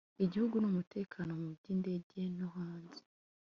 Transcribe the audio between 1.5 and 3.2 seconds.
by Indege no hanze